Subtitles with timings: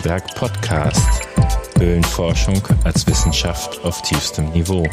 [0.00, 1.28] Antiberg Podcast.
[1.78, 4.88] Höhlenforschung als Wissenschaft auf tiefstem Niveau.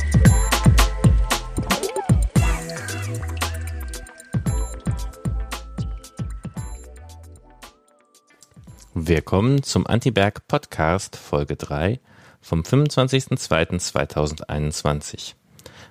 [8.94, 12.02] Willkommen zum Antiberg Podcast Folge 3
[12.42, 15.36] vom 25.02.2021.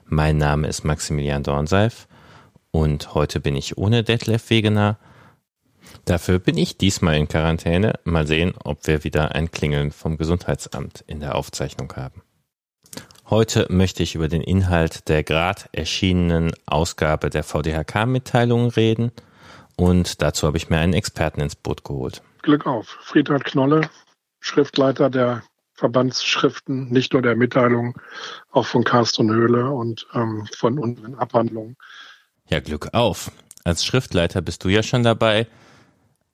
[0.05, 2.07] Mein Name ist Maximilian Dornseif
[2.71, 4.99] und heute bin ich ohne Detlef Wegener,
[6.07, 7.99] Dafür bin ich diesmal in Quarantäne.
[8.05, 12.23] Mal sehen, ob wir wieder ein Klingeln vom Gesundheitsamt in der Aufzeichnung haben.
[13.29, 19.11] Heute möchte ich über den Inhalt der gerade erschienenen Ausgabe der VDHK-Mitteilungen reden
[19.77, 22.23] und dazu habe ich mir einen Experten ins Boot geholt.
[22.43, 22.87] Glück auf.
[23.03, 23.91] Friedhard Knolle,
[24.39, 25.43] Schriftleiter der
[25.75, 27.95] Verbandsschriften, nicht nur der Mitteilungen,
[28.53, 31.77] auch von Carsten Höhle und ähm, von unseren Abhandlungen.
[32.49, 33.33] Ja, Glück auf.
[33.65, 35.49] Als Schriftleiter bist du ja schon dabei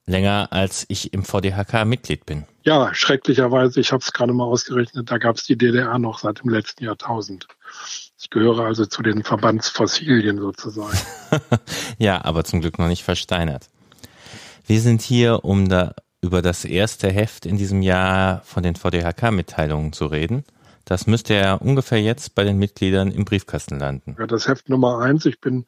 [0.06, 2.44] länger als ich im VDHK Mitglied bin.
[2.64, 6.42] Ja, schrecklicherweise, ich habe es gerade mal ausgerechnet, da gab es die DDR noch seit
[6.42, 7.48] dem letzten Jahrtausend.
[8.20, 10.96] Ich gehöre also zu den Verbandsfossilien sozusagen.
[11.98, 13.68] ja, aber zum Glück noch nicht versteinert.
[14.66, 19.92] Wir sind hier, um da über das erste Heft in diesem Jahr von den VDHK-Mitteilungen
[19.92, 20.44] zu reden.
[20.84, 24.16] Das müsste ja ungefähr jetzt bei den Mitgliedern im Briefkasten landen.
[24.18, 25.66] Ja, das Heft Nummer eins, ich bin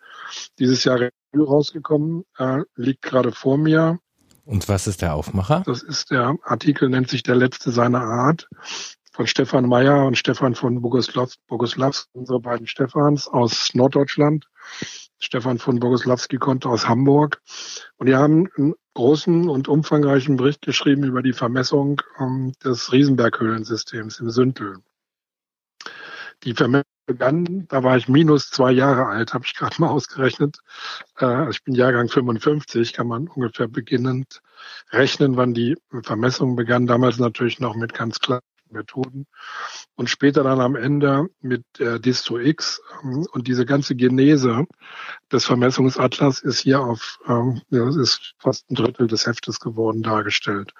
[0.59, 3.99] dieses Jahr rausgekommen, äh, liegt gerade vor mir.
[4.45, 5.63] Und was ist der Aufmacher?
[5.67, 8.49] Das ist der Artikel, nennt sich Der letzte seiner Art
[9.13, 11.35] von Stefan Meyer und Stefan von Boguslav,
[12.13, 14.49] unsere beiden Stefans aus Norddeutschland.
[15.19, 17.41] Stefan von Boguslavski kommt aus Hamburg.
[17.97, 24.21] Und die haben einen großen und umfangreichen Bericht geschrieben über die Vermessung ähm, des Riesenberghöhlensystems
[24.21, 24.79] im Süntel.
[26.43, 30.59] Die Vermessung begann, da war ich minus zwei Jahre alt, habe ich gerade mal ausgerechnet.
[31.19, 34.43] Äh, ich bin Jahrgang 55, kann man ungefähr beginnend
[34.91, 36.87] rechnen, wann die Vermessung begann.
[36.87, 38.43] Damals natürlich noch mit ganz klaren
[38.75, 39.27] Methoden
[39.95, 44.67] und später dann am Ende mit äh, Disto X ähm, und diese ganze Genese
[45.33, 50.73] des Vermessungsatlas ist hier auf, ähm, ja, ist fast ein Drittel des Heftes geworden dargestellt.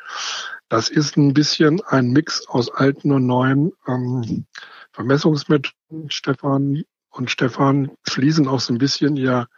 [0.69, 4.47] Das ist ein bisschen ein Mix aus alten und neuen ähm,
[4.95, 6.11] Vermessungsmethoden.
[6.11, 9.49] Stefan und Stefan schließen auch so ein bisschen ihr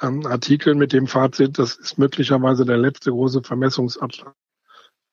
[0.00, 4.34] ähm, Artikel mit dem Fazit, das ist möglicherweise der letzte große Vermessungsatlas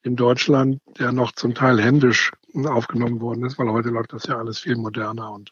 [0.03, 4.37] in Deutschland, der noch zum Teil händisch aufgenommen worden ist, weil heute läuft das ja
[4.37, 5.51] alles viel moderner und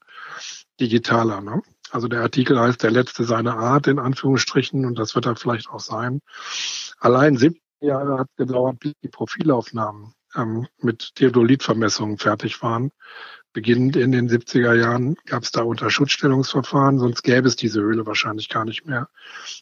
[0.79, 1.41] digitaler.
[1.41, 1.61] Ne?
[1.91, 5.69] Also der Artikel heißt der letzte seiner Art in Anführungsstrichen und das wird er vielleicht
[5.69, 6.21] auch sein.
[6.99, 12.91] Allein 17 Jahre hat gedauert, bis die Profilaufnahmen ähm, mit Theodolitvermessungen fertig waren.
[13.55, 18.49] Beginnend in den 70er Jahren gab es da Unterschutzstellungsverfahren, sonst gäbe es diese Höhle wahrscheinlich
[18.49, 19.07] gar nicht mehr.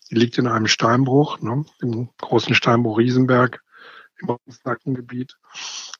[0.09, 3.61] Die liegt in einem Steinbruch, ne, im großen Steinbruch Riesenberg
[4.19, 5.37] im Nackengebiet.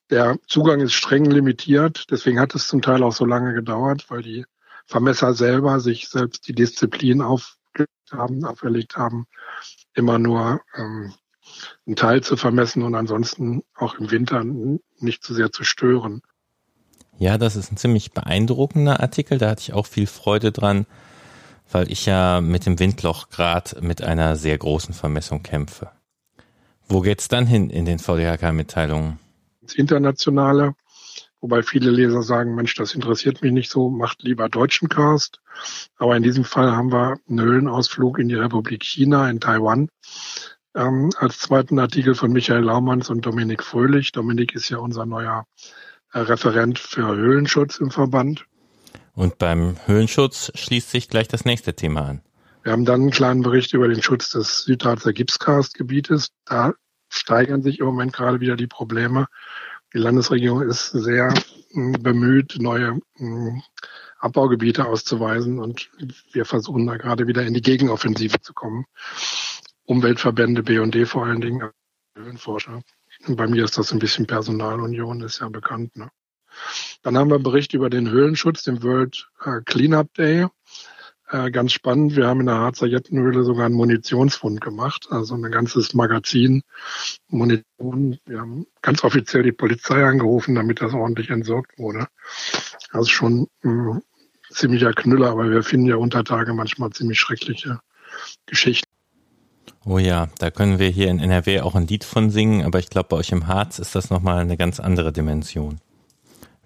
[0.10, 4.24] Der Zugang ist streng limitiert, deswegen hat es zum Teil auch so lange gedauert, weil
[4.24, 4.44] die
[4.88, 9.28] Vermesser selber sich selbst die Disziplin aufgelegt haben, auferlegt haben,
[9.94, 11.14] immer nur ähm,
[11.86, 16.24] einen Teil zu vermessen und ansonsten auch im Winter nicht zu sehr zu stören.
[17.24, 19.38] Ja, das ist ein ziemlich beeindruckender Artikel.
[19.38, 20.86] Da hatte ich auch viel Freude dran,
[21.72, 25.90] weil ich ja mit dem Windloch gerade mit einer sehr großen Vermessung kämpfe.
[26.90, 29.20] Wo geht's dann hin in den VDHK-Mitteilungen?
[29.62, 30.76] Ins Internationale,
[31.40, 35.40] wobei viele Leser sagen, Mensch, das interessiert mich nicht so, macht lieber deutschen Cast.
[35.96, 39.88] Aber in diesem Fall haben wir einen Höhlenausflug in die Republik China, in Taiwan,
[40.76, 44.12] ähm, als zweiten Artikel von Michael Laumanns und Dominik Fröhlich.
[44.12, 45.46] Dominik ist ja unser neuer
[46.14, 48.46] Referent für Höhlenschutz im Verband.
[49.16, 52.22] Und beim Höhlenschutz schließt sich gleich das nächste Thema an.
[52.64, 56.30] Wir haben dann einen kleinen Bericht über den Schutz des Südharzer Gipskarstgebietes.
[56.46, 56.74] Da
[57.10, 59.28] steigern sich im Moment gerade wieder die Probleme.
[59.94, 61.34] Die Landesregierung ist sehr
[61.72, 63.62] hm, bemüht, neue hm,
[64.18, 65.90] Abbaugebiete auszuweisen und
[66.32, 68.86] wir versuchen da gerade wieder in die Gegenoffensive zu kommen.
[69.86, 71.70] Umweltverbände, BD vor allen Dingen,
[72.16, 72.82] Höhlenforscher
[73.28, 75.96] bei mir ist das ein bisschen Personalunion, ist ja bekannt.
[75.96, 76.10] Ne?
[77.02, 80.48] Dann haben wir einen Bericht über den Höhlenschutz, den World äh, Cleanup Day.
[81.30, 85.52] Äh, ganz spannend, wir haben in der Harzer Jettenhöhle sogar einen Munitionsfund gemacht, also ein
[85.52, 86.64] ganzes Magazin
[87.28, 88.20] Munition.
[88.26, 92.08] Wir haben ganz offiziell die Polizei angerufen, damit das ordentlich entsorgt wurde.
[92.92, 94.02] Das ist schon ein
[94.52, 97.80] ziemlicher Knüller, aber wir finden ja unter Tage manchmal ziemlich schreckliche
[98.46, 98.93] Geschichten.
[99.86, 102.90] Oh ja, da können wir hier in NRW auch ein Lied von singen, aber ich
[102.90, 105.82] glaube, bei euch im Harz ist das nochmal eine ganz andere Dimension.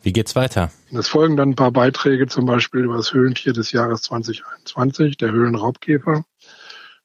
[0.03, 0.71] Wie geht's weiter?
[0.91, 5.31] Es folgen dann ein paar Beiträge, zum Beispiel über das Höhlentier des Jahres 2021, der
[5.31, 6.25] Höhlenraubkäfer.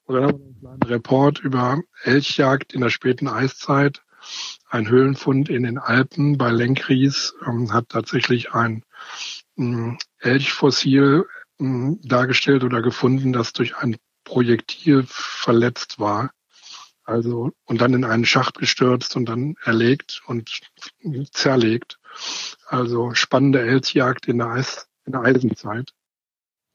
[0.05, 4.01] Und dann haben wir einen kleinen Report über Elchjagd in der späten Eiszeit.
[4.69, 8.83] ein Höhlenfund in den Alpen bei Lenkries ähm, hat tatsächlich ein
[9.57, 11.25] ähm, Elchfossil
[11.59, 16.31] ähm, dargestellt oder gefunden, das durch ein Projektil verletzt war.
[17.05, 20.61] Also und dann in einen Schacht gestürzt und dann erlegt und
[21.31, 21.99] zerlegt.
[22.67, 25.91] Also spannende Elchjagd in der, Eis, in der Eisenzeit.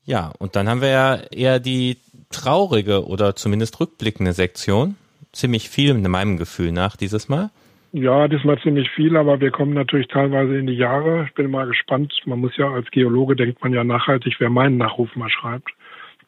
[0.05, 1.99] Ja, und dann haben wir ja eher die
[2.31, 4.97] traurige oder zumindest rückblickende Sektion.
[5.33, 7.51] Ziemlich viel in meinem Gefühl nach dieses Mal.
[7.93, 11.25] Ja, diesmal ziemlich viel, aber wir kommen natürlich teilweise in die Jahre.
[11.27, 12.13] Ich bin mal gespannt.
[12.27, 15.71] Man muss ja als Geologe denkt man ja nachhaltig, wer meinen Nachruf mal schreibt.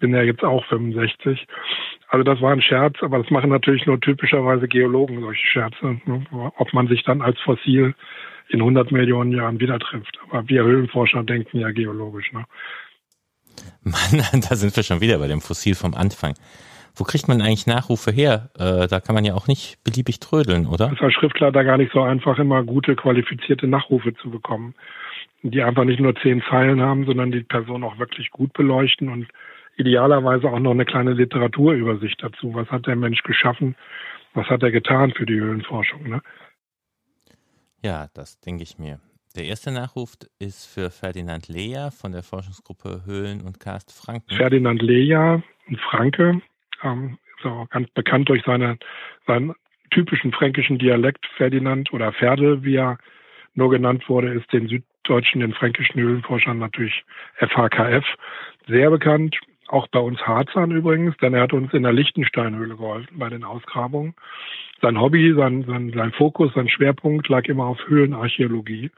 [0.01, 1.47] Ich bin ja jetzt auch 65.
[2.09, 6.01] Also das war ein Scherz, aber das machen natürlich nur typischerweise Geologen solche Scherze.
[6.07, 6.25] Ne?
[6.57, 7.95] Ob man sich dann als Fossil
[8.49, 10.19] in 100 Millionen Jahren wieder trifft.
[10.31, 12.33] Aber wir Höhlenforscher denken ja geologisch.
[12.33, 12.47] Ne?
[13.83, 16.33] Mann, da sind wir schon wieder bei dem Fossil vom Anfang.
[16.95, 18.49] Wo kriegt man eigentlich Nachrufe her?
[18.59, 20.87] Äh, da kann man ja auch nicht beliebig trödeln, oder?
[20.87, 24.75] Es ist als Schriftler da gar nicht so einfach, immer gute, qualifizierte Nachrufe zu bekommen,
[25.43, 29.27] die einfach nicht nur zehn Zeilen haben, sondern die Person auch wirklich gut beleuchten und
[29.81, 32.55] idealerweise auch noch eine kleine Literaturübersicht dazu.
[32.55, 33.77] Was hat der Mensch geschaffen?
[34.35, 36.09] Was hat er getan für die Höhlenforschung?
[36.09, 36.23] Ne?
[37.83, 39.01] Ja, das denke ich mir.
[39.37, 44.35] Der erste Nachruf ist für Ferdinand Leja von der Forschungsgruppe Höhlen und Karst Franken.
[44.35, 46.43] Ferdinand Leja, ein Franke,
[46.83, 48.77] ähm, ist auch ganz bekannt durch seine,
[49.27, 49.55] seinen
[49.91, 51.25] typischen fränkischen Dialekt.
[51.37, 52.99] Ferdinand oder Ferde, wie er
[53.55, 57.05] nur genannt wurde, ist den süddeutschen, den fränkischen Höhlenforschern natürlich
[57.39, 58.05] FHKF
[58.67, 59.37] sehr bekannt.
[59.71, 63.45] Auch bei uns Harzern übrigens, denn er hat uns in der Lichtensteinhöhle geholfen bei den
[63.45, 64.15] Ausgrabungen.
[64.83, 68.91] Sein Hobby, sein, sein, sein Fokus, sein Schwerpunkt lag immer auf Höhlenarchäologie.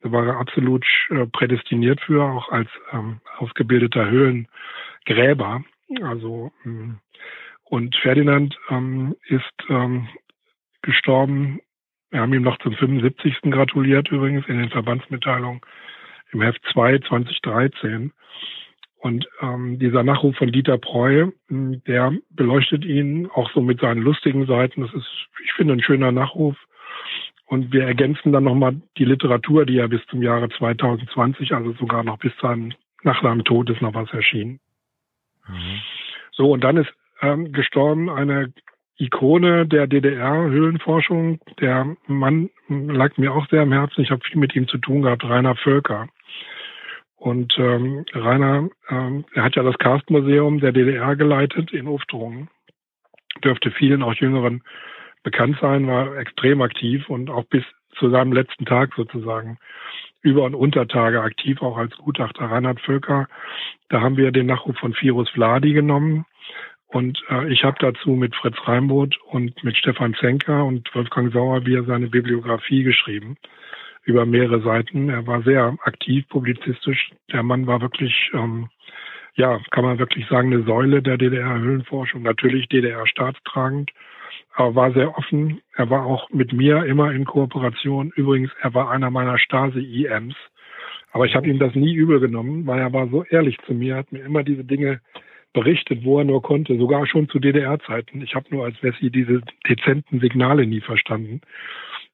[0.00, 5.64] Da war er absolut äh, prädestiniert für, auch als ähm, ausgebildeter Höhlengräber.
[6.02, 7.00] Also ähm,
[7.64, 10.06] und Ferdinand ähm, ist ähm,
[10.82, 11.58] gestorben.
[12.10, 13.40] Wir haben ihm noch zum 75.
[13.50, 15.62] gratuliert übrigens in den Verbandsmitteilungen
[16.30, 18.12] im Heft 2 2013.
[19.02, 24.00] Und ähm, dieser Nachruf von Dieter Preu, hm, der beleuchtet ihn auch so mit seinen
[24.00, 24.80] lustigen Seiten.
[24.80, 25.08] Das ist,
[25.44, 26.56] ich finde, ein schöner Nachruf.
[27.46, 32.04] Und wir ergänzen dann nochmal die Literatur, die ja bis zum Jahre 2020, also sogar
[32.04, 34.60] noch bis seinem, nach seinem Tod ist noch was erschienen.
[35.48, 35.80] Mhm.
[36.30, 38.52] So, und dann ist ähm, gestorben eine
[38.98, 41.40] Ikone der DDR-Höhlenforschung.
[41.60, 44.02] Der Mann lag mir auch sehr am Herzen.
[44.02, 46.08] Ich habe viel mit ihm zu tun gehabt, Rainer Völker.
[47.22, 52.48] Und ähm, Rainer, ähm, er hat ja das Karstmuseum der DDR geleitet in Uftrungen.
[53.44, 54.64] Dürfte vielen, auch Jüngeren,
[55.22, 57.62] bekannt sein, war extrem aktiv und auch bis
[57.96, 59.58] zu seinem letzten Tag sozusagen
[60.22, 63.28] über- und Untertage aktiv, auch als Gutachter Reinhard Völker.
[63.88, 66.26] Da haben wir den Nachruf von Virus Vladi genommen.
[66.88, 71.66] Und äh, ich habe dazu mit Fritz Reimboth und mit Stefan Zenker und Wolfgang Sauer
[71.66, 73.36] wieder seine Bibliografie geschrieben
[74.04, 75.08] über mehrere Seiten.
[75.08, 77.10] Er war sehr aktiv publizistisch.
[77.32, 78.68] Der Mann war wirklich, ähm,
[79.34, 82.22] ja, kann man wirklich sagen, eine Säule der DDR-Höhlenforschung.
[82.22, 83.90] Natürlich DDR-staatstragend,
[84.54, 85.60] aber war sehr offen.
[85.74, 88.12] Er war auch mit mir immer in Kooperation.
[88.16, 90.34] Übrigens, er war einer meiner Stasi-IMs.
[91.12, 93.96] Aber ich habe ihm das nie übel genommen, weil er war so ehrlich zu mir,
[93.96, 95.00] hat mir immer diese Dinge
[95.52, 98.22] berichtet, wo er nur konnte, sogar schon zu DDR-Zeiten.
[98.22, 101.42] Ich habe nur als Wessi diese dezenten Signale nie verstanden.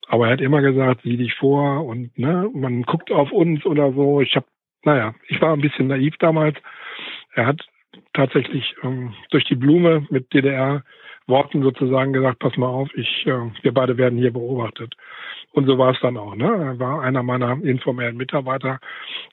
[0.08, 3.92] Aber er hat immer gesagt, sieh dich vor und ne, man guckt auf uns oder
[3.92, 4.20] so.
[4.20, 4.46] Ich habe,
[4.82, 6.56] naja, ich war ein bisschen naiv damals.
[7.34, 7.60] Er hat
[8.14, 13.72] tatsächlich ähm, durch die Blume mit DDR-Worten sozusagen gesagt, pass mal auf, ich, äh, wir
[13.72, 14.94] beide werden hier beobachtet.
[15.52, 16.34] Und so war es dann auch.
[16.34, 16.46] Ne?
[16.46, 18.78] Er war einer meiner informellen Mitarbeiter.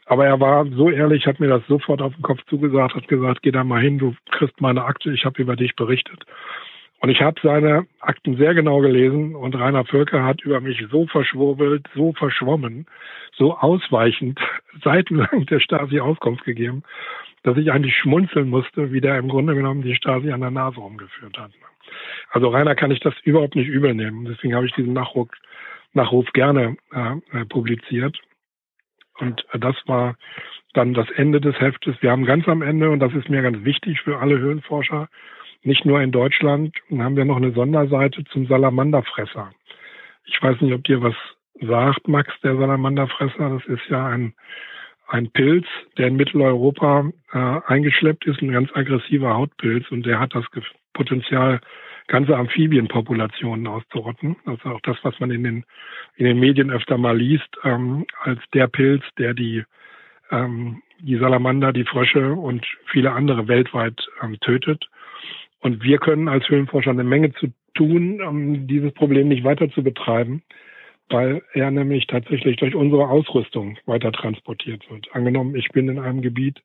[0.05, 3.44] Aber er war so ehrlich, hat mir das sofort auf den Kopf zugesagt, hat gesagt,
[3.44, 6.25] geh da mal hin, du kriegst meine Akte, ich habe über dich berichtet.
[7.06, 11.06] Und ich habe seine Akten sehr genau gelesen und Rainer Völker hat über mich so
[11.06, 12.88] verschwurbelt, so verschwommen,
[13.32, 14.40] so ausweichend
[14.84, 16.82] seitenlang der Stasi Auskunft gegeben,
[17.44, 20.80] dass ich eigentlich schmunzeln musste, wie der im Grunde genommen die Stasi an der Nase
[20.80, 21.52] rumgeführt hat.
[22.32, 24.26] Also Rainer kann ich das überhaupt nicht übernehmen.
[24.26, 25.30] Deswegen habe ich diesen Nachruf,
[25.94, 28.20] Nachruf gerne äh, publiziert.
[29.20, 30.16] Und das war
[30.74, 31.98] dann das Ende des Heftes.
[32.02, 35.08] Wir haben ganz am Ende, und das ist mir ganz wichtig für alle Höhenforscher,
[35.66, 39.52] nicht nur in Deutschland haben wir noch eine Sonderseite zum Salamanderfresser.
[40.26, 41.16] Ich weiß nicht, ob dir was
[41.62, 43.50] sagt, Max, der Salamanderfresser.
[43.50, 44.34] Das ist ja ein,
[45.08, 45.66] ein Pilz,
[45.98, 50.46] der in Mitteleuropa äh, eingeschleppt ist, ein ganz aggressiver Hautpilz und der hat das
[50.94, 51.60] Potenzial,
[52.08, 54.36] ganze Amphibienpopulationen auszurotten.
[54.46, 55.66] Das ist auch das, was man in den,
[56.16, 59.64] in den Medien öfter mal liest, ähm, als der Pilz, der die,
[60.30, 64.88] ähm, die Salamander, die Frösche und viele andere weltweit ähm, tötet.
[65.62, 69.84] Und wir können als Höhlenforscher eine Menge zu tun, um dieses Problem nicht weiter zu
[69.84, 70.44] betreiben.
[71.10, 75.08] weil er nämlich tatsächlich durch unsere Ausrüstung weiter transportiert wird.
[75.14, 76.62] Angenommen, ich bin in einem Gebiet,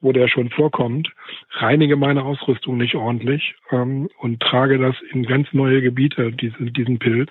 [0.00, 1.12] wo der schon vorkommt,
[1.50, 6.98] reinige meine Ausrüstung nicht ordentlich ähm, und trage das in ganz neue Gebiete, diese, diesen
[6.98, 7.30] Pilz.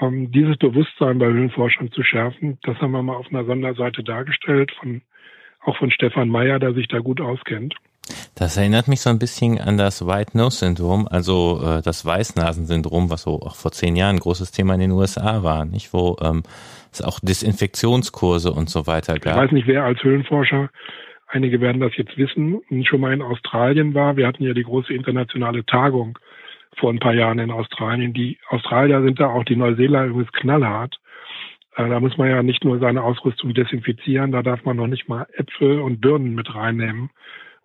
[0.00, 4.72] Ähm, dieses Bewusstsein bei Höhlenforschern zu schärfen, das haben wir mal auf einer Sonderseite dargestellt,
[4.72, 5.02] von,
[5.60, 7.74] auch von Stefan Meyer, der sich da gut auskennt.
[8.34, 13.10] Das erinnert mich so ein bisschen an das White Nose Syndrom, also äh, das Weißnasensyndrom,
[13.10, 15.92] was so auch vor zehn Jahren ein großes Thema in den USA war, nicht?
[15.92, 16.42] Wo ähm,
[16.92, 19.36] es auch Desinfektionskurse und so weiter gab.
[19.36, 20.70] Ich weiß nicht, wer als Höhlenforscher
[21.28, 24.16] einige werden das jetzt wissen, schon mal in Australien war.
[24.16, 26.18] Wir hatten ja die große internationale Tagung
[26.76, 28.12] vor ein paar Jahren in Australien.
[28.12, 30.96] Die Australier sind da auch, die Neuseeländer übrigens knallhart.
[31.76, 35.08] Äh, da muss man ja nicht nur seine Ausrüstung desinfizieren, da darf man noch nicht
[35.08, 37.10] mal Äpfel und Birnen mit reinnehmen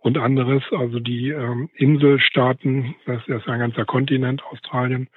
[0.02, 0.64] und anderes.
[0.72, 5.08] Also die ähm, Inselstaaten, das ist ein ganzer Kontinent, Australien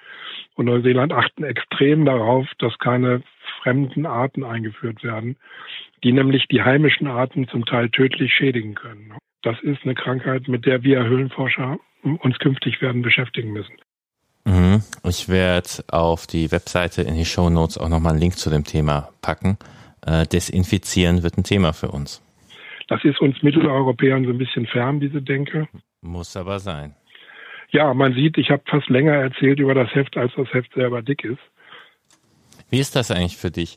[0.54, 3.22] und Neuseeland, achten extrem darauf, dass keine
[3.62, 5.36] fremden Arten eingeführt werden,
[6.02, 9.14] die nämlich die heimischen Arten zum Teil tödlich schädigen können.
[9.42, 13.74] Das ist eine Krankheit, mit der wir Höhlenforscher uns künftig werden beschäftigen müssen.
[14.44, 14.82] Mhm.
[15.04, 18.64] Ich werde auf die Webseite in die Show Notes auch nochmal einen Link zu dem
[18.64, 19.56] Thema packen.
[20.06, 22.23] Äh, Desinfizieren wird ein Thema für uns.
[22.88, 25.68] Das ist uns Mitteleuropäern so ein bisschen fern, diese Denke.
[26.00, 26.94] Muss aber sein.
[27.70, 31.02] Ja, man sieht, ich habe fast länger erzählt über das Heft, als das Heft selber
[31.02, 31.40] dick ist.
[32.70, 33.76] Wie ist das eigentlich für dich?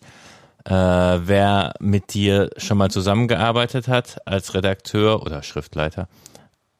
[0.65, 6.09] Äh, wer mit dir schon mal zusammengearbeitet hat als Redakteur oder Schriftleiter,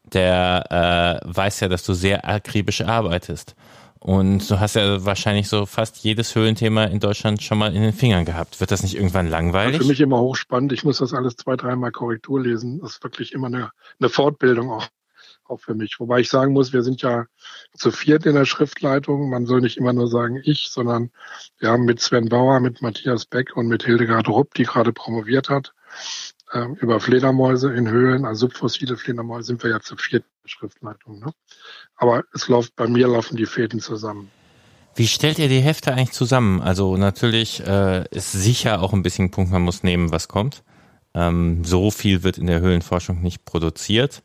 [0.03, 3.55] der äh, weiß ja, dass du sehr akribisch arbeitest.
[3.99, 7.93] Und du hast ja wahrscheinlich so fast jedes Höhlenthema in Deutschland schon mal in den
[7.93, 8.59] Fingern gehabt.
[8.59, 9.81] Wird das nicht irgendwann langweilig?
[9.81, 10.71] Für mich immer hochspannend.
[10.71, 12.79] Ich muss das alles zwei, dreimal Korrektur lesen.
[12.79, 14.87] Das ist wirklich immer eine, eine Fortbildung auch,
[15.45, 15.99] auch für mich.
[15.99, 17.25] Wobei ich sagen muss, wir sind ja
[17.73, 19.29] zu viert in der Schriftleitung.
[19.29, 21.11] Man soll nicht immer nur sagen ich, sondern
[21.57, 25.49] wir haben mit Sven Bauer, mit Matthias Beck und mit Hildegard Rupp, die gerade promoviert
[25.49, 25.73] hat,
[26.53, 30.49] ähm, über Fledermäuse in Höhlen, also subfossile Fledermäuse, sind wir ja zu viert in der
[30.49, 31.19] Schriftleitung.
[31.19, 31.31] Ne?
[31.97, 34.31] Aber es läuft, bei mir laufen die Fäden zusammen.
[34.95, 36.61] Wie stellt ihr die Hefte eigentlich zusammen?
[36.61, 40.63] Also natürlich äh, ist sicher auch ein bisschen Punkt, man muss nehmen, was kommt.
[41.13, 44.23] Ähm, so viel wird in der Höhlenforschung nicht produziert.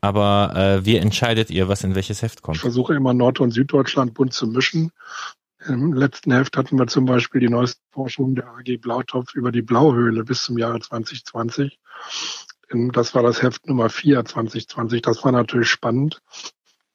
[0.00, 2.56] Aber äh, wie entscheidet ihr, was in welches Heft kommt?
[2.56, 4.90] Ich versuche immer Nord- und Süddeutschland bunt zu mischen.
[5.66, 9.60] Im letzten Heft hatten wir zum Beispiel die neueste Forschung der AG Blautopf über die
[9.60, 11.78] Blauhöhle bis zum Jahre 2020.
[12.92, 15.02] Das war das Heft Nummer 4 2020.
[15.02, 16.22] Das war natürlich spannend.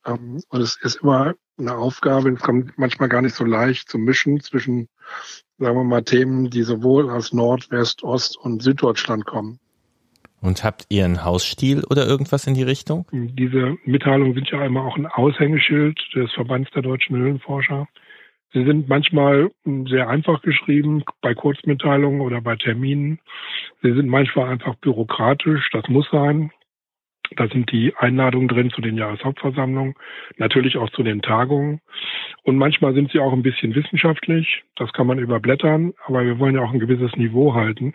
[0.05, 3.97] Ähm, und es ist immer eine Aufgabe, es kommt manchmal gar nicht so leicht zu
[3.97, 4.87] mischen zwischen,
[5.57, 9.59] sagen wir mal, Themen, die sowohl aus Nord-, West-, Ost- und Süddeutschland kommen.
[10.41, 13.07] Und habt ihr einen Hausstil oder irgendwas in die Richtung?
[13.11, 17.87] Diese Mitteilungen sind ja einmal auch ein Aushängeschild des Verbands der deutschen Höhlenforscher.
[18.53, 23.19] Sie sind manchmal hm, sehr einfach geschrieben bei Kurzmitteilungen oder bei Terminen.
[23.81, 25.69] Sie sind manchmal einfach bürokratisch.
[25.71, 26.51] Das muss sein.
[27.35, 29.95] Da sind die Einladungen drin zu den Jahreshauptversammlungen,
[30.37, 31.81] natürlich auch zu den Tagungen.
[32.43, 34.63] Und manchmal sind sie auch ein bisschen wissenschaftlich.
[34.75, 35.93] Das kann man überblättern.
[36.05, 37.93] Aber wir wollen ja auch ein gewisses Niveau halten.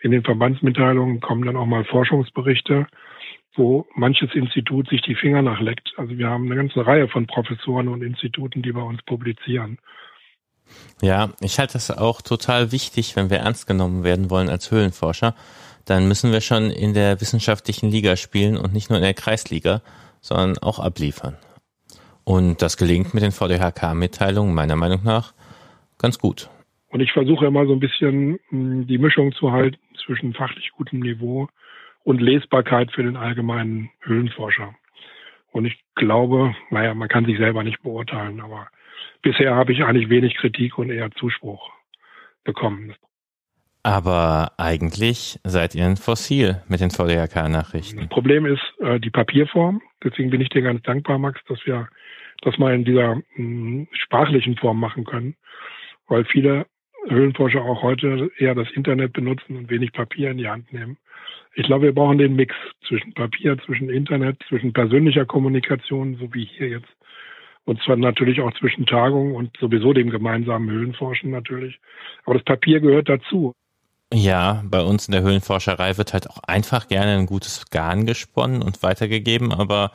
[0.00, 2.86] In den Verbandsmitteilungen kommen dann auch mal Forschungsberichte
[3.56, 5.92] wo manches Institut sich die Finger nachleckt.
[5.96, 9.78] Also wir haben eine ganze Reihe von Professoren und Instituten, die bei uns publizieren.
[11.02, 15.34] Ja, ich halte das auch total wichtig, wenn wir ernst genommen werden wollen als Höhlenforscher,
[15.90, 19.82] dann müssen wir schon in der wissenschaftlichen Liga spielen und nicht nur in der Kreisliga,
[20.20, 21.36] sondern auch abliefern.
[22.22, 25.34] Und das gelingt mit den VDHK-Mitteilungen meiner Meinung nach
[25.98, 26.48] ganz gut.
[26.90, 31.00] Und ich versuche immer so ein bisschen hm, die Mischung zu halten zwischen fachlich gutem
[31.00, 31.48] Niveau
[32.04, 34.72] und Lesbarkeit für den allgemeinen Höhlenforscher.
[35.50, 38.68] Und ich glaube, naja, man kann sich selber nicht beurteilen, aber
[39.22, 41.68] bisher habe ich eigentlich wenig Kritik und eher Zuspruch
[42.44, 42.94] bekommen.
[43.82, 48.00] Aber eigentlich seid ihr ein Fossil mit den VDRK-Nachrichten.
[48.00, 49.80] Das Problem ist äh, die Papierform.
[50.04, 51.88] Deswegen bin ich dir ganz dankbar, Max, dass wir
[52.42, 55.34] das mal in dieser mh, hm, sprachlichen Form machen können.
[56.08, 56.66] Weil viele
[57.08, 60.98] Höhlenforscher auch heute eher das Internet benutzen und wenig Papier in die Hand nehmen.
[61.54, 62.54] Ich glaube, wir brauchen den Mix
[62.86, 66.88] zwischen Papier, zwischen Internet, zwischen persönlicher Kommunikation, so wie hier jetzt.
[67.64, 71.78] Und zwar natürlich auch zwischen Tagungen und sowieso dem gemeinsamen Höhlenforschen natürlich.
[72.24, 73.54] Aber das Papier gehört dazu.
[74.12, 78.60] Ja, bei uns in der Höhlenforscherei wird halt auch einfach gerne ein gutes Garn gesponnen
[78.60, 79.92] und weitergegeben, aber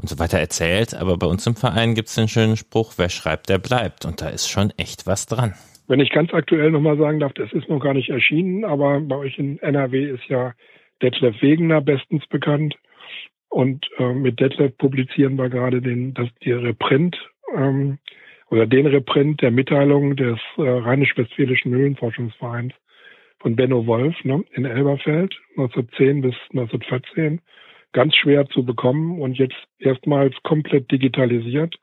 [0.00, 0.94] und so weiter erzählt.
[0.94, 4.04] Aber bei uns im Verein gibt es den schönen Spruch, wer schreibt, der bleibt.
[4.04, 5.54] Und da ist schon echt was dran.
[5.88, 9.16] Wenn ich ganz aktuell nochmal sagen darf, das ist noch gar nicht erschienen, aber bei
[9.16, 10.52] euch in NRW ist ja
[11.02, 12.76] Detlef Wegener bestens bekannt.
[13.48, 17.16] Und äh, mit Detlef publizieren wir gerade den, das, die Reprint
[17.56, 17.98] ähm,
[18.50, 22.74] oder den Reprint der Mitteilung des äh, Rheinisch-Westfälischen Höhlenforschungsvereins
[23.40, 27.40] von Benno Wolf ne, in Elberfeld 1910 bis 1914
[27.92, 31.76] ganz schwer zu bekommen und jetzt erstmals komplett digitalisiert.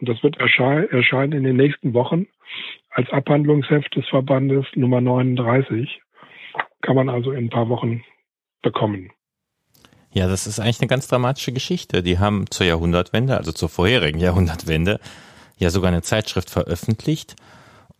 [0.00, 2.26] Und das wird erschei erscheinen in den nächsten Wochen
[2.90, 6.00] als Abhandlungsheft des Verbandes Nummer 39.
[6.82, 8.02] Kann man also in ein paar Wochen
[8.62, 9.10] bekommen.
[10.12, 12.02] Ja, das ist eigentlich eine ganz dramatische Geschichte.
[12.02, 15.00] Die haben zur Jahrhundertwende, also zur vorherigen Jahrhundertwende,
[15.58, 17.34] ja sogar eine Zeitschrift veröffentlicht.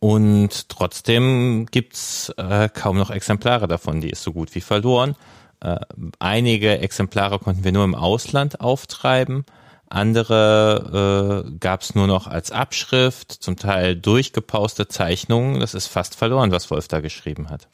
[0.04, 4.02] Und trotzdem gibt's äh, kaum noch Exemplare davon.
[4.02, 5.16] Die ist so gut wie verloren.
[5.62, 5.76] Äh,
[6.18, 9.46] einige Exemplare konnten wir nur im Ausland auftreiben.
[9.88, 15.60] Andere äh, gab es nur noch als Abschrift, zum Teil durchgepauste Zeichnungen.
[15.60, 17.70] Das ist fast verloren, was Wolf da geschrieben hat.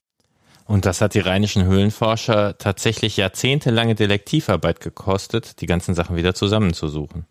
[0.69, 7.27] Und das hat die rheinischen Höhlenforscher tatsächlich jahrzehntelange Detektivarbeit gekostet, die ganzen Sachen wieder zusammenzusuchen.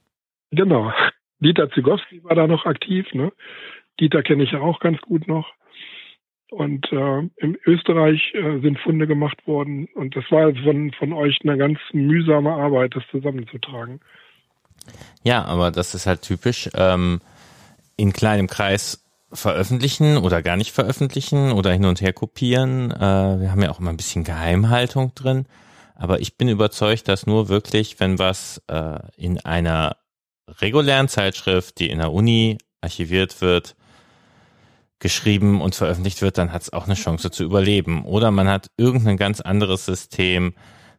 [0.51, 0.91] Genau.
[1.39, 3.06] Dieter Zygowski war da noch aktiv.
[3.13, 3.32] Ne?
[4.00, 5.48] Dieter kenne ich ja auch ganz gut noch.
[6.51, 9.88] Und äh, in Österreich äh, sind Funde gemacht worden.
[9.94, 14.00] Und das war von, von euch eine ganz mühsame Arbeit, das zusammenzutragen.
[15.24, 16.70] Ja, aber das ist halt typisch.
[16.74, 17.22] Ähm,
[17.98, 22.91] in kleinem Kreis veröffentlichen oder gar nicht veröffentlichen oder hin und her kopieren.
[22.91, 25.46] Äh, wir haben ja auch immer ein bisschen Geheimhaltung drin.
[25.96, 29.98] Aber ich bin überzeugt, dass nur wirklich, wenn was äh, in einer
[30.48, 33.75] regulären Zeitschrift, die in der Uni archiviert wird,
[35.00, 38.03] geschrieben und veröffentlicht wird, dann hat es auch eine Chance zu überleben.
[38.03, 40.53] Oder man hat irgendein ganz anderes System,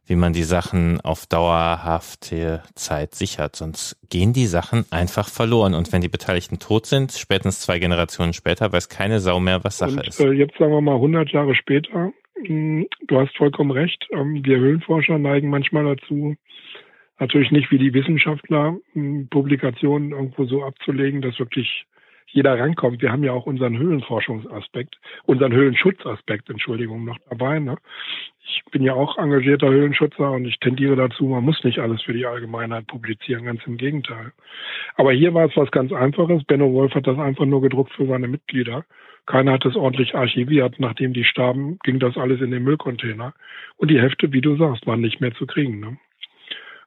[0.05, 3.55] wie man die Sachen auf dauerhafte Zeit sichert.
[3.55, 5.73] Sonst gehen die Sachen einfach verloren.
[5.73, 9.77] Und wenn die Beteiligten tot sind, spätestens zwei Generationen später, weiß keine Sau mehr, was
[9.77, 10.19] Sache und, ist.
[10.19, 12.11] Äh, jetzt sagen wir mal 100 Jahre später.
[12.45, 14.07] Hm, du hast vollkommen recht.
[14.11, 16.35] Ähm, wir Höhlenforscher neigen manchmal dazu,
[17.19, 21.85] natürlich nicht wie die Wissenschaftler hm, Publikationen irgendwo so abzulegen, dass wirklich
[22.31, 23.01] jeder rankommt.
[23.01, 27.59] Wir haben ja auch unseren Höhlenforschungsaspekt, unseren Höhlenschutzaspekt, Entschuldigung, noch dabei.
[27.59, 27.77] Ne?
[28.43, 32.13] Ich bin ja auch engagierter Höhlenschützer und ich tendiere dazu, man muss nicht alles für
[32.13, 34.33] die Allgemeinheit publizieren, ganz im Gegenteil.
[34.95, 36.43] Aber hier war es was ganz Einfaches.
[36.43, 38.85] Benno Wolf hat das einfach nur gedruckt für seine Mitglieder.
[39.25, 40.79] Keiner hat es ordentlich archiviert.
[40.79, 43.33] Nachdem die starben, ging das alles in den Müllcontainer.
[43.77, 45.79] Und die Hefte, wie du sagst, waren nicht mehr zu kriegen.
[45.79, 45.97] Ne?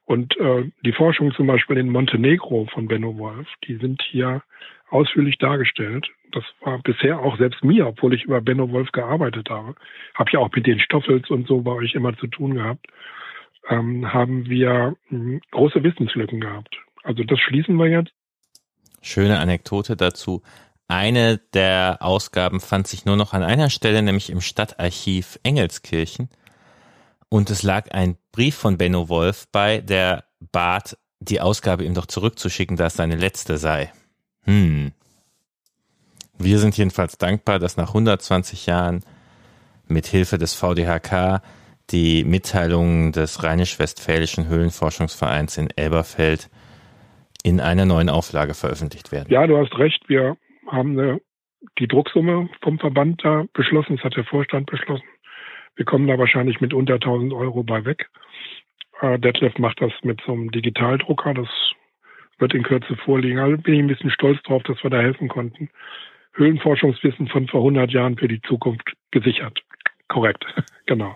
[0.05, 4.43] Und äh, die Forschung zum Beispiel in Montenegro von Benno Wolf, die sind hier
[4.89, 6.07] ausführlich dargestellt.
[6.31, 9.75] Das war bisher auch selbst mir, obwohl ich über Benno Wolf gearbeitet habe,
[10.13, 12.85] habe ja auch mit den Stoffels und so bei euch immer zu tun gehabt,
[13.69, 16.77] ähm, haben wir hm, große Wissenslücken gehabt.
[17.03, 18.11] Also das schließen wir jetzt.
[19.01, 20.43] Schöne Anekdote dazu.
[20.87, 26.29] Eine der Ausgaben fand sich nur noch an einer Stelle, nämlich im Stadtarchiv Engelskirchen.
[27.35, 32.05] Und es lag ein Brief von Benno Wolf bei, der bat, die Ausgabe ihm doch
[32.05, 33.91] zurückzuschicken, da es seine letzte sei.
[34.45, 34.93] Hm.
[36.39, 39.03] Wir sind jedenfalls dankbar, dass nach 120 Jahren
[39.85, 41.41] mit Hilfe des VDHK
[41.89, 46.49] die Mitteilungen des Rheinisch-Westfälischen Höhlenforschungsvereins in Elberfeld
[47.43, 49.27] in einer neuen Auflage veröffentlicht werden.
[49.29, 50.07] Ja, du hast recht.
[50.07, 51.19] Wir haben eine,
[51.79, 53.97] die Drucksumme vom Verband da beschlossen.
[53.97, 55.03] Das hat der Vorstand beschlossen.
[55.75, 58.09] Wir kommen da wahrscheinlich mit unter 1000 Euro bei weg.
[59.01, 61.33] Äh, Detlef macht das mit so einem Digitaldrucker.
[61.33, 61.49] Das
[62.39, 63.39] wird in Kürze vorliegen.
[63.39, 65.69] Also bin ich ein bisschen stolz drauf, dass wir da helfen konnten.
[66.33, 69.59] Höhlenforschungswissen von vor 100 Jahren für die Zukunft gesichert.
[70.07, 70.45] Korrekt,
[70.85, 71.15] genau.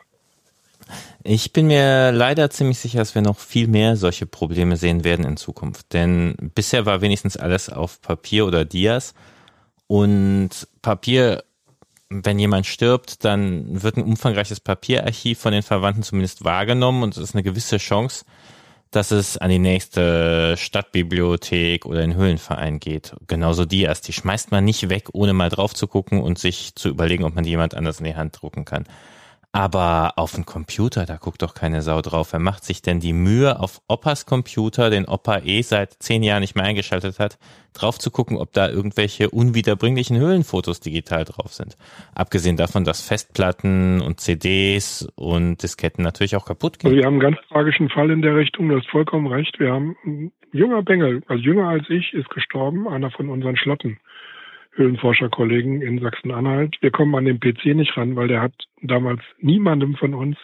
[1.24, 5.26] Ich bin mir leider ziemlich sicher, dass wir noch viel mehr solche Probleme sehen werden
[5.26, 5.94] in Zukunft.
[5.94, 9.14] Denn bisher war wenigstens alles auf Papier oder Dias.
[9.88, 11.44] Und Papier,
[12.10, 17.24] wenn jemand stirbt, dann wird ein umfangreiches Papierarchiv von den Verwandten zumindest wahrgenommen und es
[17.24, 18.26] ist eine gewisse Chance,
[18.90, 23.16] dass es an die nächste Stadtbibliothek oder den Höhlenverein geht.
[23.28, 24.08] Genauso die erst.
[24.08, 27.36] Die schmeißt man nicht weg, ohne mal drauf zu gucken und sich zu überlegen, ob
[27.36, 28.86] man die jemand anders in die Hand drucken kann.
[29.52, 32.34] Aber auf dem Computer, da guckt doch keine Sau drauf.
[32.34, 36.42] Wer macht sich denn die Mühe, auf Opas Computer, den Opa eh seit zehn Jahren
[36.42, 37.40] nicht mehr eingeschaltet hat,
[37.74, 41.78] drauf zu gucken, ob da irgendwelche unwiederbringlichen Höhlenfotos digital drauf sind?
[42.14, 46.92] Abgesehen davon, dass Festplatten und CDs und Disketten natürlich auch kaputt gehen.
[46.92, 49.60] Also wir haben einen ganz tragischen Fall in der Richtung, du hast vollkommen recht.
[49.60, 54.00] Wir haben ein junger Bengel, also jünger als ich, ist gestorben, einer von unseren Schlotten.
[54.80, 56.78] Höhlenforscherkollegen in Sachsen-Anhalt.
[56.82, 60.38] Wir kommen an den PC nicht ran, weil der hat damals niemandem von uns,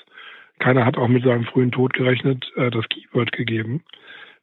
[0.59, 3.83] keiner hat auch mit seinem frühen Tod gerechnet, äh, das Keyword gegeben.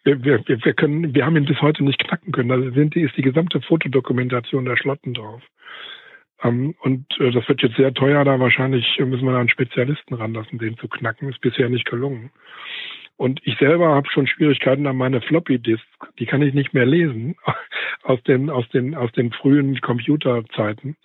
[0.05, 2.49] Wir, wir, wir können, wir haben ihn bis heute nicht knacken können.
[2.49, 5.43] Da sind, ist die gesamte Fotodokumentation der Schlotten drauf.
[6.43, 10.15] Ähm, und äh, das wird jetzt sehr teuer, da wahrscheinlich müssen wir da einen Spezialisten
[10.15, 11.29] ranlassen, den zu knacken.
[11.29, 12.31] Ist bisher nicht gelungen.
[13.17, 15.87] Und ich selber habe schon Schwierigkeiten an meine Floppy Disks.
[16.19, 17.37] Die kann ich nicht mehr lesen
[18.03, 20.97] aus den, aus den, aus den frühen Computerzeiten.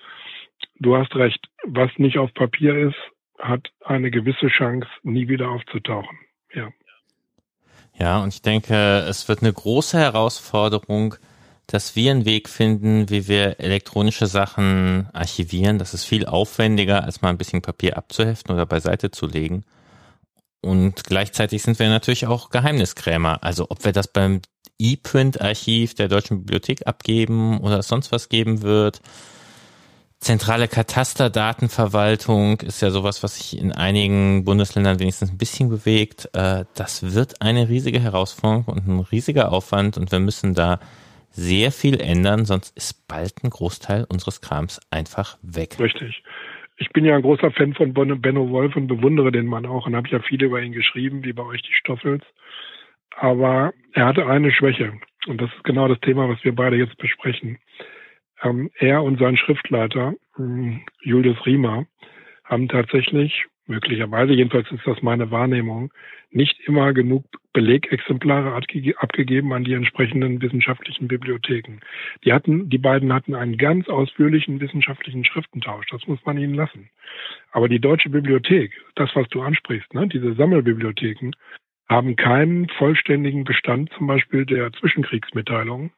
[0.80, 1.46] Du hast recht.
[1.63, 2.98] Was nicht auf Papier ist,
[3.39, 6.17] hat eine gewisse Chance, nie wieder aufzutauchen.
[6.54, 6.70] Ja.
[8.00, 8.76] Ja, und ich denke,
[9.10, 11.15] es wird eine große Herausforderung,
[11.65, 15.80] dass wir einen Weg finden, wie wir elektronische Sachen archivieren.
[15.80, 19.65] Das ist viel aufwendiger, als mal ein bisschen Papier abzuheften oder beiseite zu legen.
[20.67, 23.43] Und gleichzeitig sind wir natürlich auch Geheimniskrämer.
[23.43, 24.41] Also ob wir das beim
[24.80, 29.01] E-Print-Archiv der Deutschen Bibliothek abgeben oder sonst was geben wird.
[30.19, 36.30] Zentrale Katasterdatenverwaltung ist ja sowas, was sich in einigen Bundesländern wenigstens ein bisschen bewegt.
[36.34, 40.80] Äh, das wird eine riesige Herausforderung und ein riesiger Aufwand und wir müssen da
[41.32, 45.77] sehr viel ändern, sonst ist bald ein Großteil unseres Krams einfach weg.
[45.80, 46.23] Richtig.
[46.77, 49.95] Ich bin ja ein großer Fan von Benno Wolf und bewundere den Mann auch und
[49.95, 52.23] habe ja viel über ihn geschrieben, wie bei euch die Stoffels.
[53.15, 54.93] Aber er hatte eine Schwäche
[55.27, 57.57] und das ist genau das Thema, was wir beide jetzt besprechen.
[58.43, 61.87] Ähm, er und sein Schriftleiter, hm, Julius Riemer,
[62.43, 65.91] haben tatsächlich, möglicherweise, jedenfalls ist das meine Wahrnehmung,
[66.29, 67.25] nicht immer genug
[67.58, 71.80] Belegexemplare abgegeben an die entsprechenden wissenschaftlichen Bibliotheken.
[72.24, 75.88] Die hatten, die beiden hatten einen ganz ausführlichen wissenschaftlichen Schriftentausch.
[75.89, 76.91] Das muss man ihnen lassen.
[77.52, 81.32] Aber die Deutsche Bibliothek, das, was du ansprichst, ne, diese Sammelbibliotheken,
[81.89, 85.89] haben keinen vollständigen Bestand zum Beispiel der Zwischenkriegsmitteilungen,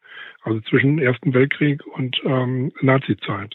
[0.43, 3.53] also zwischen Ersten Weltkrieg und ähm, Nazizeit.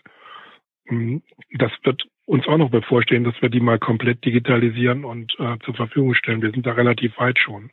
[0.88, 5.58] Hm, das wird uns auch noch bevorstehen, dass wir die mal komplett digitalisieren und äh,
[5.64, 6.42] zur Verfügung stellen.
[6.42, 7.70] Wir sind da relativ weit schon.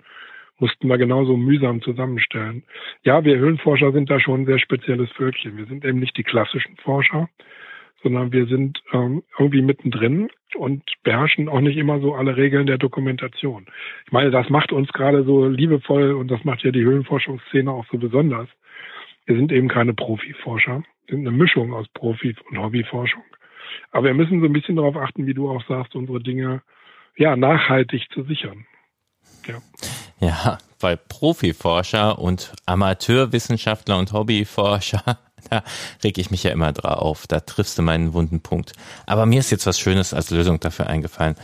[0.59, 2.63] Mussten wir genauso mühsam zusammenstellen.
[3.03, 5.57] Ja, wir Höhlenforscher sind da schon ein sehr spezielles Völkchen.
[5.57, 7.29] Wir sind eben nicht die klassischen Forscher,
[8.03, 12.77] sondern wir sind ähm, irgendwie mittendrin und beherrschen auch nicht immer so alle Regeln der
[12.77, 13.65] Dokumentation.
[14.05, 17.85] Ich meine, das macht uns gerade so liebevoll und das macht ja die Höhlenforschungsszene auch
[17.91, 18.49] so besonders.
[19.25, 23.23] Wir sind eben keine Profiforscher, wir sind eine Mischung aus Profi- und Hobbyforschung.
[23.91, 26.61] Aber wir müssen so ein bisschen darauf achten, wie du auch sagst, unsere Dinge
[27.15, 28.65] ja nachhaltig zu sichern.
[29.47, 29.61] Ja.
[30.19, 35.03] Ja, bei Profiforscher und Amateurwissenschaftler und Hobbyforscher,
[35.49, 35.63] da
[36.03, 37.25] reg ich mich ja immer drauf.
[37.27, 38.73] Da triffst du meinen wunden Punkt.
[39.07, 41.35] Aber mir ist jetzt was Schönes als Lösung dafür eingefallen.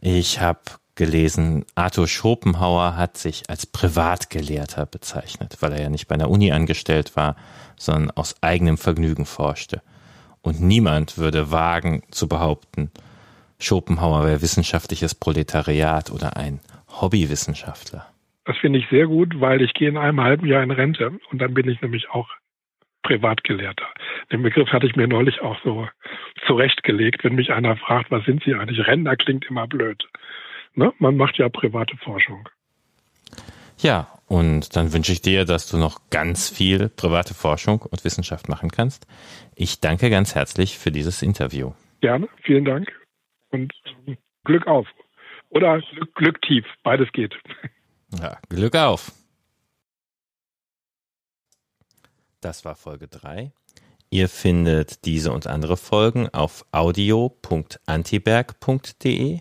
[0.00, 0.60] Ich habe
[0.96, 6.52] gelesen, Arthur Schopenhauer hat sich als Privatgelehrter bezeichnet, weil er ja nicht bei einer Uni
[6.52, 7.36] angestellt war,
[7.76, 9.82] sondern aus eigenem Vergnügen forschte.
[10.44, 12.90] Und niemand würde wagen zu behaupten,
[13.58, 16.60] Schopenhauer wäre wissenschaftliches Proletariat oder ein
[17.00, 18.06] Hobbywissenschaftler.
[18.44, 21.40] Das finde ich sehr gut, weil ich gehe in einem halben Jahr in Rente und
[21.40, 22.28] dann bin ich nämlich auch
[23.04, 23.86] Privatgelehrter.
[24.32, 25.88] Den Begriff hatte ich mir neulich auch so
[26.46, 28.86] zurechtgelegt, wenn mich einer fragt, was sind Sie eigentlich?
[28.86, 30.02] Rentner klingt immer blöd.
[30.74, 30.92] Ne?
[30.98, 32.46] Man macht ja private Forschung.
[33.78, 38.48] Ja, und dann wünsche ich dir, dass du noch ganz viel private Forschung und Wissenschaft
[38.48, 39.06] machen kannst.
[39.54, 41.72] Ich danke ganz herzlich für dieses Interview.
[42.00, 42.90] Gerne, vielen Dank
[43.50, 43.72] und
[44.44, 44.88] Glück auf.
[45.50, 47.34] Oder Glück, Glück tief, beides geht.
[48.20, 49.12] Ja, Glück auf.
[52.40, 53.50] Das war Folge 3.
[54.10, 59.40] Ihr findet diese und andere Folgen auf audio.antiberg.de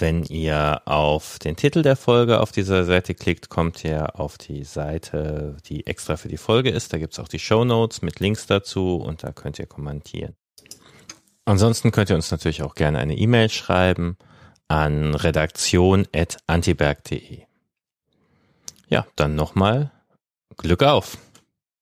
[0.00, 4.64] wenn ihr auf den Titel der Folge auf dieser Seite klickt, kommt ihr auf die
[4.64, 6.92] Seite, die extra für die Folge ist.
[6.92, 10.34] Da gibt es auch die Show Notes mit Links dazu und da könnt ihr kommentieren.
[11.44, 14.16] Ansonsten könnt ihr uns natürlich auch gerne eine E-Mail schreiben
[14.68, 17.42] an redaktion.antiberg.de.
[18.88, 19.90] Ja, dann nochmal
[20.56, 21.18] Glück auf!